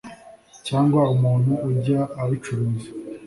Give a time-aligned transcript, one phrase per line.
[0.67, 2.89] cyangwa umuntu ujya abicuruza